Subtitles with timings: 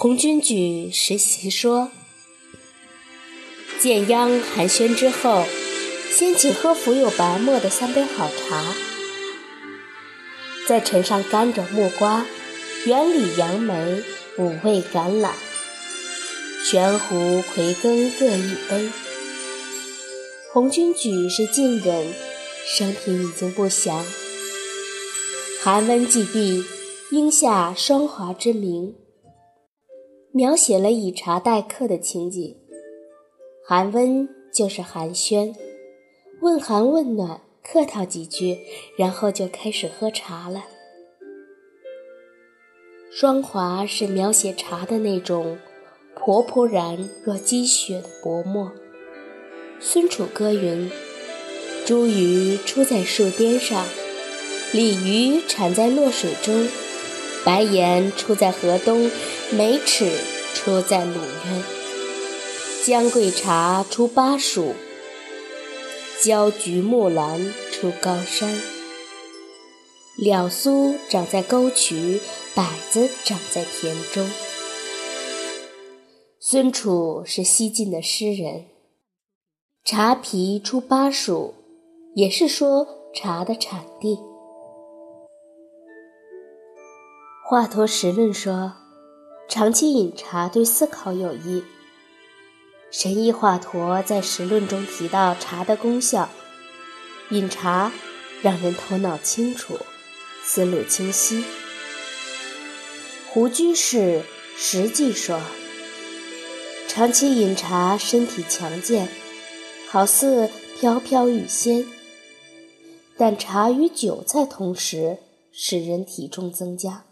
[0.00, 1.90] 红军举实习说：
[3.78, 5.44] 建央寒暄之后，
[6.10, 8.74] 先请喝浮有白沫的三杯好茶，
[10.66, 12.24] 再盛上甘蔗、木瓜、
[12.86, 14.02] 原里杨梅、
[14.38, 15.32] 五味橄榄、
[16.64, 18.88] 玄胡、葵根各一杯。
[20.50, 22.14] 红军举是晋人，
[22.66, 24.02] 生平已经不详。
[25.62, 26.64] 寒温既毕，
[27.10, 28.94] 应下霜华之名。
[30.32, 32.56] 描写了以茶待客的情景，
[33.66, 35.52] 寒温就是寒暄，
[36.40, 38.58] 问寒问暖，客套几句，
[38.96, 40.66] 然后就开始喝茶了。
[43.10, 45.58] 霜华是描写茶的那种
[46.14, 48.70] 婆婆然若积雪的薄墨。
[49.80, 50.88] 孙楚歌云
[51.84, 53.84] ：“茱萸出在树巅上，
[54.72, 56.68] 鲤鱼产在洛水中。”
[57.44, 59.10] 白岩出在河东，
[59.50, 60.10] 梅齿
[60.54, 61.62] 出在鲁渊。
[62.84, 64.74] 姜桂茶出巴蜀，
[66.22, 68.54] 焦菊木兰出高山。
[70.18, 72.20] 蓼苏长在沟渠，
[72.54, 74.28] 柏子长在田中。
[76.38, 78.66] 孙楚是西晋的诗人，
[79.84, 81.54] 茶皮出巴蜀，
[82.14, 84.18] 也是说茶的产地。
[87.50, 88.74] 华佗实论说，
[89.48, 91.64] 长期饮茶对思考有益。
[92.92, 96.30] 神医华佗在实论中提到茶的功效，
[97.30, 97.90] 饮茶
[98.40, 99.76] 让人头脑清楚，
[100.44, 101.44] 思路清晰。
[103.32, 104.22] 胡居士
[104.56, 105.40] 实际说，
[106.86, 109.08] 长期饮茶身体强健，
[109.88, 111.84] 好似飘飘欲仙。
[113.18, 115.18] 但茶与酒在同时，
[115.50, 117.06] 使人体重增加。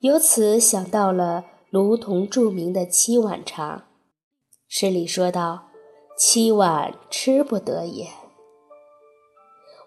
[0.00, 3.84] 由此想到了卢仝著名的七碗茶，
[4.66, 5.68] 诗里说道
[6.16, 8.08] ：“七碗吃不得也，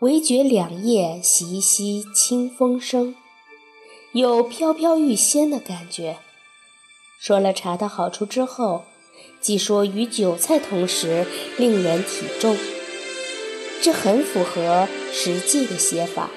[0.00, 3.16] 唯觉两叶习习清风生，
[4.14, 6.16] 有飘飘欲仙的感觉。”
[7.20, 8.84] 说了茶的好处之后，
[9.42, 11.26] 即说与韭菜同时
[11.58, 12.56] 令人体重，
[13.82, 16.30] 这很符合实际的写法。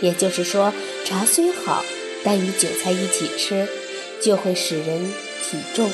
[0.00, 0.72] 也就是说，
[1.04, 1.82] 茶虽好。
[2.24, 3.66] 但与韭菜一起吃，
[4.22, 5.90] 就会使人体重，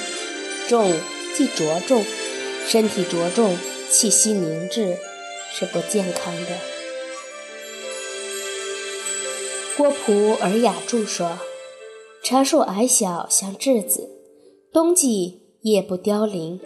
[0.68, 0.92] 重
[1.36, 2.04] 即着重，
[2.66, 3.56] 身体着重，
[3.88, 4.96] 气息凝滞，
[5.52, 6.58] 是不健康的。
[9.76, 11.38] 郭璞《尔雅注》说
[12.24, 14.08] ：“茶树矮小，像栀子，
[14.72, 16.60] 冬季叶不凋零，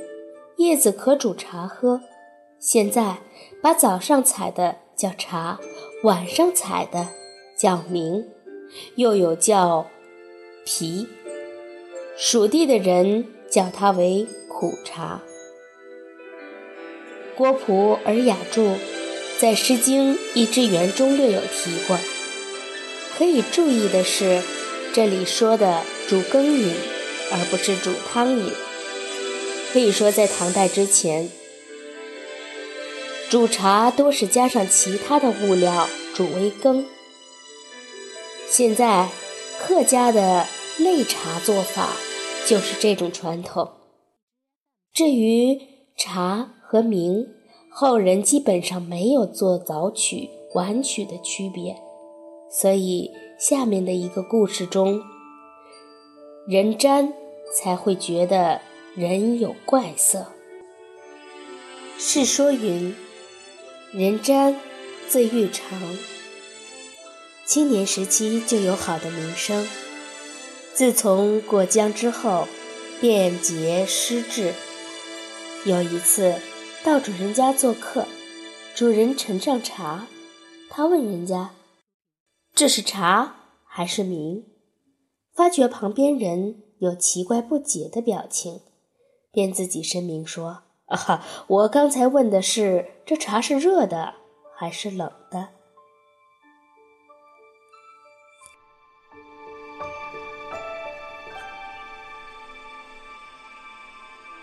[0.56, 2.00] 叶子可煮茶喝。
[2.58, 3.18] 现在
[3.60, 5.58] 把早上采的叫茶，
[6.04, 7.08] 晚上采的
[7.58, 8.24] 叫茗。”
[8.94, 9.90] 又有叫
[10.64, 11.06] 皮，
[12.16, 15.22] 蜀地的人叫它为苦茶。
[17.36, 18.62] 郭璞《尔雅注》
[19.38, 21.98] 在《诗经·一之源》中略有提过。
[23.16, 24.42] 可以注意的是，
[24.94, 26.74] 这里说的煮羹饮，
[27.30, 28.50] 而不是煮汤饮。
[29.72, 31.30] 可以说，在唐代之前，
[33.28, 36.86] 煮茶多是加上其他的物料煮为羹。
[38.50, 39.08] 现在
[39.60, 40.44] 客家的
[40.80, 41.90] 擂茶做法
[42.48, 43.70] 就是这种传统。
[44.92, 45.56] 至于
[45.96, 47.28] 茶和茗，
[47.70, 51.76] 后人基本上没有做早曲、晚曲的区别，
[52.50, 55.00] 所以下面的一个故事中，
[56.48, 57.12] 人瞻
[57.54, 58.60] 才会觉得
[58.96, 60.26] 人有怪色。
[61.96, 62.96] 世说云：
[63.92, 64.56] 人瞻，
[65.06, 65.80] 字玉长。
[67.50, 69.66] 青年时期就有好的名声，
[70.72, 72.46] 自从过江之后，
[73.00, 74.54] 便结失志。
[75.64, 76.36] 有一次
[76.84, 78.06] 到主人家做客，
[78.72, 80.06] 主人盛上茶，
[80.68, 81.50] 他问人家
[82.54, 83.34] ：“这是茶
[83.64, 84.44] 还是茗？”
[85.34, 88.60] 发觉旁边人有奇怪不解的表情，
[89.32, 94.14] 便自己声明说：“啊，我刚才问的是这茶是热的
[94.54, 95.10] 还是冷